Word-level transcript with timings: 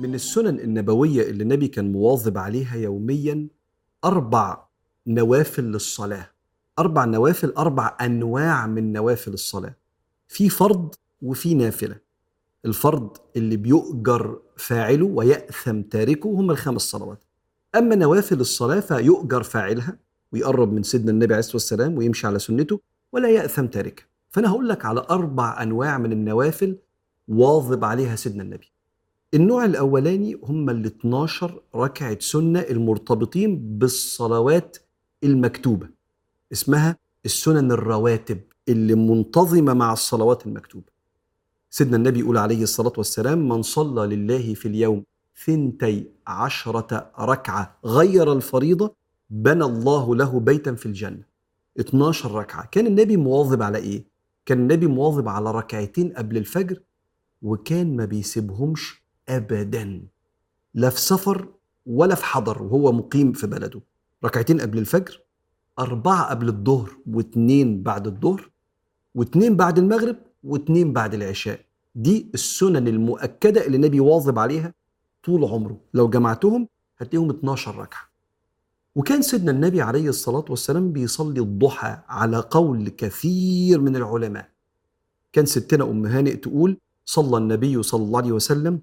من 0.00 0.14
السنن 0.14 0.60
النبوية 0.60 1.30
اللي 1.30 1.42
النبي 1.42 1.68
كان 1.68 1.92
مواظب 1.92 2.38
عليها 2.38 2.76
يوميا 2.76 3.48
أربع 4.04 4.64
نوافل 5.06 5.64
للصلاة. 5.64 6.30
أربع 6.78 7.04
نوافل 7.04 7.50
أربع 7.50 7.96
أنواع 8.00 8.66
من 8.66 8.92
نوافل 8.92 9.32
الصلاة. 9.32 9.74
في 10.28 10.48
فرض 10.48 10.94
وفي 11.22 11.54
نافلة. 11.54 11.96
الفرض 12.64 13.16
اللي 13.36 13.56
بيؤجر 13.56 14.38
فاعله 14.56 15.06
ويأثم 15.06 15.82
تاركه 15.82 16.28
هم 16.28 16.50
الخمس 16.50 16.82
صلوات. 16.82 17.24
أما 17.76 17.94
نوافل 17.94 18.40
الصلاة 18.40 18.80
فيؤجر 18.80 19.42
فاعلها 19.42 19.98
ويقرب 20.32 20.72
من 20.72 20.82
سيدنا 20.82 21.10
النبي 21.10 21.34
عليه 21.34 21.38
الصلاة 21.38 21.56
والسلام 21.56 21.98
ويمشي 21.98 22.26
على 22.26 22.38
سنته 22.38 22.80
ولا 23.12 23.30
يأثم 23.30 23.66
تاركها 23.66 24.06
فأنا 24.30 24.50
هقول 24.50 24.68
لك 24.68 24.84
على 24.84 25.06
أربع 25.10 25.62
أنواع 25.62 25.98
من 25.98 26.12
النوافل 26.12 26.76
واظب 27.28 27.84
عليها 27.84 28.16
سيدنا 28.16 28.42
النبي. 28.42 28.72
النوع 29.34 29.64
الأولاني 29.64 30.38
هم 30.42 30.70
ال 30.70 30.86
12 30.86 31.62
ركعة 31.74 32.18
سنة 32.20 32.60
المرتبطين 32.60 33.78
بالصلوات 33.78 34.76
المكتوبة 35.24 35.88
اسمها 36.52 36.96
السنن 37.24 37.72
الرواتب 37.72 38.40
اللي 38.68 38.94
منتظمة 38.94 39.74
مع 39.74 39.92
الصلوات 39.92 40.46
المكتوبة. 40.46 40.86
سيدنا 41.70 41.96
النبي 41.96 42.18
يقول 42.20 42.38
عليه 42.38 42.62
الصلاة 42.62 42.92
والسلام 42.96 43.48
من 43.48 43.62
صلى 43.62 44.16
لله 44.16 44.54
في 44.54 44.68
اليوم 44.68 45.04
ثنتي 45.44 46.06
عشرة 46.26 47.10
ركعة 47.18 47.78
غير 47.84 48.32
الفريضة 48.32 48.94
بنى 49.30 49.64
الله 49.64 50.14
له 50.16 50.40
بيتا 50.40 50.74
في 50.74 50.86
الجنة. 50.86 51.22
12 51.80 52.32
ركعة. 52.34 52.66
كان 52.66 52.86
النبي 52.86 53.16
مواظب 53.16 53.62
على 53.62 53.78
إيه؟ 53.78 54.04
كان 54.46 54.58
النبي 54.58 54.86
مواظب 54.86 55.28
على 55.28 55.50
ركعتين 55.52 56.12
قبل 56.12 56.36
الفجر 56.36 56.80
وكان 57.42 57.96
ما 57.96 58.04
بيسيبهمش 58.04 59.00
ابدا. 59.36 60.02
لا 60.74 60.90
في 60.90 61.00
سفر 61.00 61.48
ولا 61.86 62.14
في 62.14 62.24
حضر 62.24 62.62
وهو 62.62 62.92
مقيم 62.92 63.32
في 63.32 63.46
بلده. 63.46 63.80
ركعتين 64.24 64.60
قبل 64.60 64.78
الفجر 64.78 65.20
أربعة 65.78 66.30
قبل 66.30 66.48
الظهر 66.48 66.90
واثنين 67.06 67.82
بعد 67.82 68.06
الظهر 68.06 68.50
واثنين 69.14 69.56
بعد 69.56 69.78
المغرب 69.78 70.16
واثنين 70.44 70.92
بعد 70.92 71.14
العشاء. 71.14 71.60
دي 71.94 72.30
السنن 72.34 72.88
المؤكدة 72.88 73.66
اللي 73.66 73.76
النبي 73.76 74.00
واظب 74.00 74.38
عليها 74.38 74.74
طول 75.24 75.44
عمره. 75.44 75.80
لو 75.94 76.08
جمعتهم 76.10 76.68
هتلاقيهم 76.98 77.30
12 77.30 77.78
ركعة. 77.78 78.10
وكان 78.94 79.22
سيدنا 79.22 79.50
النبي 79.50 79.82
عليه 79.82 80.08
الصلاة 80.08 80.44
والسلام 80.50 80.92
بيصلي 80.92 81.40
الضحى 81.40 81.98
على 82.08 82.36
قول 82.50 82.88
كثير 82.88 83.80
من 83.80 83.96
العلماء. 83.96 84.48
كان 85.32 85.46
ستنا 85.46 85.84
أم 85.84 86.06
هانئ 86.06 86.36
تقول 86.36 86.78
صلى 87.04 87.36
النبي 87.38 87.82
صلى 87.82 88.02
الله 88.02 88.18
عليه 88.18 88.32
وسلم 88.32 88.80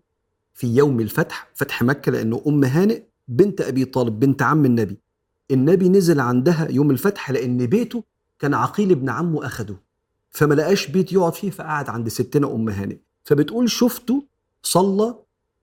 في 0.58 0.76
يوم 0.76 1.00
الفتح 1.00 1.50
فتح 1.56 1.84
مكة 1.84 2.12
لأنه 2.12 2.42
أم 2.48 2.64
هانئ 2.64 3.04
بنت 3.28 3.62
أبي 3.62 3.86
طالب 3.86 4.20
بنت 4.20 4.42
عم 4.42 4.66
النبي. 4.66 4.98
النبي 5.52 5.90
نزل 5.90 6.20
عندها 6.20 6.68
يوم 6.72 6.92
الفتح 6.92 7.32
لأن 7.32 7.66
بيته 7.66 8.04
كان 8.40 8.54
عقيل 8.54 8.92
ابن 8.92 9.10
عمه 9.10 9.46
أخده 9.46 9.76
فما 10.30 10.54
لقاش 10.54 10.88
بيت 10.88 11.14
يقعد 11.14 11.34
فيه 11.34 11.50
فقعد 11.50 11.90
عند 11.90 12.08
ستنا 12.08 12.56
أم 12.56 12.70
هانئ. 12.70 12.98
فبتقول 13.24 13.70
شفته 13.70 14.24
صلى 14.64 15.16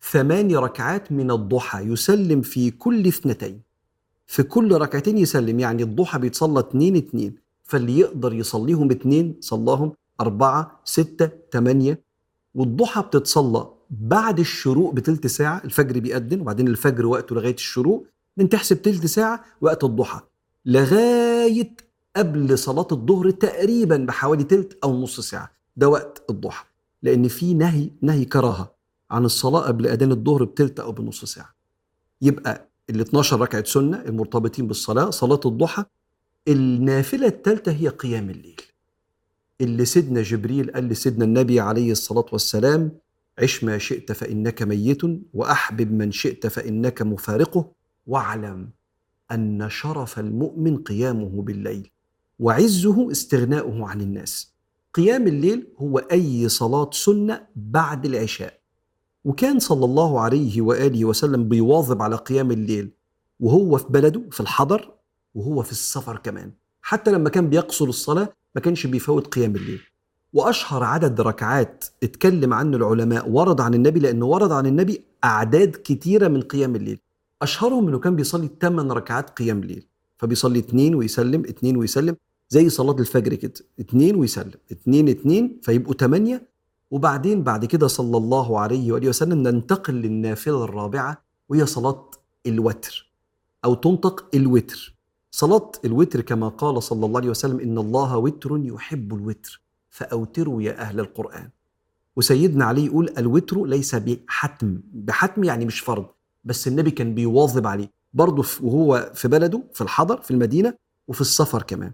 ثماني 0.02 0.56
ركعات 0.56 1.12
من 1.12 1.30
الضحى 1.30 1.78
يسلم 1.82 2.42
في 2.42 2.70
كل 2.70 3.06
اثنتين. 3.06 3.60
في 4.26 4.42
كل 4.42 4.72
ركعتين 4.72 5.18
يسلم 5.18 5.60
يعني 5.60 5.82
الضحى 5.82 6.18
بيتصلى 6.18 6.60
اتنين 6.60 6.96
اتنين. 6.96 7.34
فاللي 7.64 7.98
يقدر 7.98 8.32
يصليهم 8.32 8.90
اتنين 8.90 9.36
صلاهم 9.40 9.92
أربعة 10.20 10.80
ستة 10.84 11.30
تمانية. 11.50 12.04
والضحى 12.54 13.02
بتتصلى 13.02 13.74
بعد 14.00 14.38
الشروق 14.38 14.94
بتلت 14.94 15.26
ساعة 15.26 15.62
الفجر 15.64 15.98
بيأذن 15.98 16.40
وبعدين 16.40 16.68
الفجر 16.68 17.06
وقته 17.06 17.36
لغاية 17.36 17.54
الشروق 17.54 18.06
من 18.36 18.48
تحسب 18.48 18.82
تلت 18.82 19.06
ساعة 19.06 19.44
وقت 19.60 19.84
الضحى. 19.84 20.20
لغاية 20.66 21.76
قبل 22.16 22.58
صلاة 22.58 22.88
الظهر 22.92 23.30
تقريبا 23.30 23.96
بحوالي 23.96 24.44
تلت 24.44 24.78
أو 24.84 25.02
نص 25.02 25.20
ساعة 25.20 25.50
ده 25.76 25.88
وقت 25.88 26.24
الضحى. 26.30 26.64
لأن 27.02 27.28
في 27.28 27.54
نهي 27.54 27.90
نهي 28.02 28.24
كراهة 28.24 28.74
عن 29.10 29.24
الصلاة 29.24 29.60
قبل 29.60 29.86
أذان 29.86 30.10
الظهر 30.12 30.44
بتلت 30.44 30.80
أو 30.80 30.92
بنص 30.92 31.24
ساعة. 31.24 31.54
يبقى 32.22 32.68
ال 32.90 33.00
12 33.00 33.40
ركعة 33.40 33.64
سنة 33.64 34.00
المرتبطين 34.00 34.66
بالصلاة 34.66 35.10
صلاة 35.10 35.40
الضحى. 35.46 35.84
النافلة 36.48 37.26
الثالثة 37.26 37.72
هي 37.72 37.88
قيام 37.88 38.30
الليل. 38.30 38.60
اللي 39.60 39.84
سيدنا 39.84 40.22
جبريل 40.22 40.70
قال 40.72 40.88
لسيدنا 40.88 41.24
النبي 41.24 41.60
عليه 41.60 41.92
الصلاة 41.92 42.26
والسلام 42.32 42.90
عش 43.38 43.64
ما 43.64 43.78
شئت 43.78 44.12
فإنك 44.12 44.62
ميت 44.62 45.02
وأحبب 45.34 45.92
من 45.92 46.12
شئت 46.12 46.46
فإنك 46.46 47.02
مفارقه 47.02 47.72
واعلم 48.06 48.70
أن 49.32 49.68
شرف 49.70 50.18
المؤمن 50.18 50.76
قيامه 50.76 51.42
بالليل 51.42 51.90
وعزه 52.38 53.10
استغناؤه 53.10 53.88
عن 53.88 54.00
الناس. 54.00 54.54
قيام 54.94 55.26
الليل 55.26 55.66
هو 55.78 55.98
أي 55.98 56.48
صلاة 56.48 56.90
سنة 56.92 57.46
بعد 57.56 58.06
العشاء. 58.06 58.60
وكان 59.24 59.58
صلى 59.58 59.84
الله 59.84 60.20
عليه 60.20 60.60
وآله 60.62 61.04
وسلم 61.04 61.48
بيواظب 61.48 62.02
على 62.02 62.16
قيام 62.16 62.50
الليل 62.50 62.90
وهو 63.40 63.78
في 63.78 63.86
بلده 63.88 64.22
في 64.30 64.40
الحضر 64.40 64.94
وهو 65.34 65.62
في 65.62 65.72
السفر 65.72 66.16
كمان. 66.16 66.52
حتى 66.82 67.10
لما 67.12 67.30
كان 67.30 67.50
بيقصر 67.50 67.84
الصلاة 67.84 68.28
ما 68.54 68.60
كانش 68.60 68.86
بيفوت 68.86 69.34
قيام 69.34 69.56
الليل. 69.56 69.80
وأشهر 70.34 70.84
عدد 70.84 71.20
ركعات 71.20 71.84
اتكلم 72.02 72.54
عنه 72.54 72.76
العلماء 72.76 73.30
ورد 73.30 73.60
عن 73.60 73.74
النبي 73.74 74.00
لأنه 74.00 74.26
ورد 74.26 74.52
عن 74.52 74.66
النبي 74.66 75.04
أعداد 75.24 75.76
كتيرة 75.84 76.28
من 76.28 76.40
قيام 76.40 76.76
الليل. 76.76 76.98
أشهرهم 77.42 77.88
إنه 77.88 77.98
كان 77.98 78.16
بيصلي 78.16 78.50
8 78.60 78.92
ركعات 78.92 79.30
قيام 79.30 79.58
الليل. 79.58 79.86
فبيصلي 80.16 80.58
اثنين 80.58 80.94
ويسلم 80.94 81.40
اثنين 81.40 81.76
ويسلم 81.76 82.16
زي 82.48 82.68
صلاة 82.68 82.96
الفجر 83.00 83.34
كده 83.34 83.52
اثنين 83.80 84.16
ويسلم 84.16 84.52
اثنين 84.72 85.08
اثنين 85.08 85.60
فيبقوا 85.62 85.94
ثمانية 85.94 86.48
وبعدين 86.90 87.42
بعد 87.42 87.64
كده 87.64 87.86
صلى 87.86 88.16
الله 88.16 88.60
عليه 88.60 88.92
وآله 88.92 89.08
وسلم 89.08 89.38
ننتقل 89.48 89.94
للنافلة 89.94 90.64
الرابعة 90.64 91.22
وهي 91.48 91.66
صلاة 91.66 92.10
الوتر 92.46 93.12
أو 93.64 93.74
تنطق 93.74 94.26
الوتر. 94.34 94.94
صلاة 95.30 95.72
الوتر 95.84 96.20
كما 96.20 96.48
قال 96.48 96.82
صلى 96.82 97.06
الله 97.06 97.20
عليه 97.20 97.30
وسلم 97.30 97.60
إن 97.60 97.78
الله 97.78 98.16
وتر 98.16 98.60
يحب 98.62 99.14
الوتر. 99.14 99.63
فأوتروا 99.94 100.62
يا 100.62 100.80
أهل 100.80 101.00
القرآن. 101.00 101.48
وسيدنا 102.16 102.64
علي 102.64 102.86
يقول 102.86 103.14
الوتر 103.18 103.64
ليس 103.64 103.94
بحتم. 103.94 104.80
بحتم 104.92 105.44
يعني 105.44 105.64
مش 105.64 105.80
فرض 105.80 106.06
بس 106.44 106.68
النبي 106.68 106.90
كان 106.90 107.14
بيواظب 107.14 107.66
عليه. 107.66 107.90
برضه 108.14 108.44
وهو 108.62 109.12
في 109.14 109.28
بلده 109.28 109.62
في 109.72 109.80
الحضر 109.80 110.20
في 110.20 110.30
المدينة 110.30 110.74
وفي 111.08 111.20
السفر 111.20 111.62
كمان. 111.62 111.92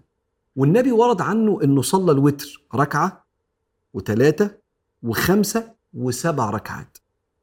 والنبي 0.57 0.93
ورد 0.93 1.21
عنه 1.21 1.61
إنه 1.65 1.83
صلى 1.83 2.13
الوتر 2.13 2.63
ركعة 2.75 3.25
وثلاثة 3.95 4.51
وخمسة 5.03 5.73
وسبع 5.95 6.51
ركعات. 6.51 6.99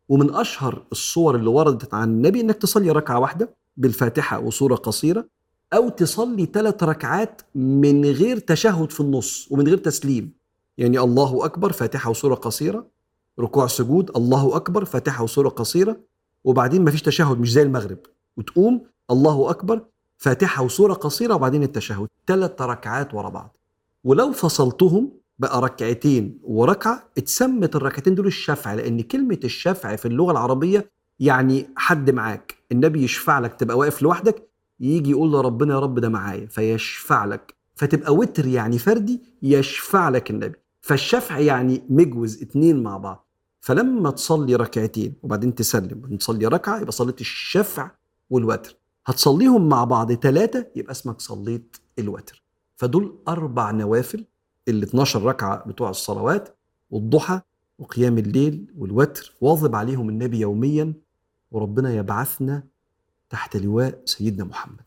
ومن 0.09 0.35
أشهر 0.35 0.85
الصور 0.91 1.35
اللي 1.35 1.49
وردت 1.49 1.93
عن 1.93 2.09
النبي 2.09 2.41
إنك 2.41 2.55
تصلي 2.55 2.91
ركعة 2.91 3.19
واحدة 3.19 3.55
بالفاتحة 3.77 4.39
وصورة 4.39 4.75
قصيرة 4.75 5.27
أو 5.73 5.89
تصلي 5.89 6.45
ثلاث 6.45 6.83
ركعات 6.83 7.41
من 7.55 8.05
غير 8.05 8.37
تشهد 8.37 8.91
في 8.91 8.99
النص 8.99 9.47
ومن 9.51 9.67
غير 9.67 9.77
تسليم. 9.77 10.37
يعني 10.77 10.99
الله 10.99 11.45
أكبر 11.45 11.71
فاتحة 11.71 12.09
وصورة 12.09 12.35
قصيرة. 12.35 12.87
ركوع 13.39 13.67
سجود 13.67 14.11
الله 14.17 14.55
أكبر 14.55 14.85
فاتحة 14.85 15.23
وصورة 15.23 15.49
قصيرة. 15.49 15.97
وبعدين 16.43 16.83
مفيش 16.83 17.01
تشهد 17.01 17.39
مش 17.39 17.51
زي 17.51 17.61
المغرب. 17.61 17.97
وتقوم 18.37 18.81
الله 19.11 19.49
أكبر 19.49 19.85
فاتحة 20.17 20.63
وصورة 20.63 20.93
قصيرة 20.93 21.35
وبعدين 21.35 21.63
التشهد. 21.63 22.07
ثلاث 22.27 22.61
ركعات 22.61 23.13
ورا 23.13 23.29
بعض. 23.29 23.57
ولو 24.03 24.31
فصلتهم 24.31 25.11
بقى 25.39 25.61
ركعتين 25.61 26.39
وركعة 26.43 27.03
اتسمت 27.17 27.75
الركعتين 27.75 28.15
دول 28.15 28.27
الشفع 28.27 28.73
لأن 28.73 29.01
كلمة 29.01 29.39
الشفع 29.43 29.95
في 29.95 30.07
اللغة 30.07 30.31
العربية 30.31 30.91
يعني 31.19 31.69
حد 31.75 32.09
معاك. 32.11 32.55
النبي 32.71 33.03
يشفع 33.03 33.39
لك 33.39 33.53
تبقى 33.53 33.77
واقف 33.77 34.01
لوحدك 34.01 34.47
يجي 34.79 35.09
يقول 35.11 35.31
لربنا 35.31 35.73
يا 35.73 35.79
رب 35.79 35.99
ده 35.99 36.09
معايا 36.09 36.45
فيشفع 36.47 37.25
لك. 37.25 37.53
فتبقى 37.75 38.15
وتر 38.15 38.45
يعني 38.47 38.77
فردي 38.77 39.21
يشفع 39.43 40.09
لك 40.09 40.29
النبي. 40.31 40.57
فالشفع 40.87 41.39
يعني 41.39 41.83
مجوز 41.89 42.41
اتنين 42.41 42.83
مع 42.83 42.97
بعض. 42.97 43.27
فلما 43.61 44.11
تصلي 44.11 44.55
ركعتين 44.55 45.13
وبعدين 45.23 45.55
تسلم 45.55 46.17
تصلي 46.17 46.47
ركعة 46.47 46.79
يبقى 46.79 46.91
صليت 46.91 47.21
الشفع 47.21 47.91
والوتر. 48.29 48.77
هتصليهم 49.05 49.69
مع 49.69 49.83
بعض 49.83 50.13
ثلاثة 50.13 50.67
يبقى 50.75 50.91
اسمك 50.91 51.21
صليت 51.21 51.77
الوتر. 51.99 52.43
فدول 52.75 53.19
أربع 53.27 53.71
نوافل 53.71 54.25
ال 54.67 54.83
12 54.83 55.23
ركعة 55.23 55.67
بتوع 55.67 55.89
الصلوات 55.89 56.57
والضحى 56.89 57.41
وقيام 57.79 58.17
الليل 58.17 58.73
والوتر 58.77 59.33
واظب 59.41 59.75
عليهم 59.75 60.09
النبي 60.09 60.39
يوميا 60.39 60.93
وربنا 61.51 61.93
يبعثنا 61.93 62.63
تحت 63.29 63.57
لواء 63.57 64.01
سيدنا 64.05 64.43
محمد. 64.43 64.86